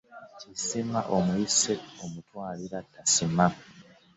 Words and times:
Kisima 0.39 0.99
omuyise, 1.15 1.73
omutwalira 2.03 2.79
tasiima. 2.93 3.45